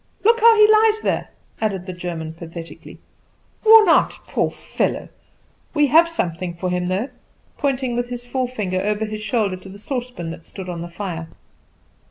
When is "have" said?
5.93-6.09